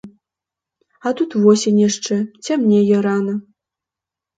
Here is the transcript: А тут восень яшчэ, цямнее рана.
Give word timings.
А 1.05 1.13
тут 1.21 1.37
восень 1.43 1.83
яшчэ, 1.89 2.21
цямнее 2.45 2.99
рана. 3.09 3.41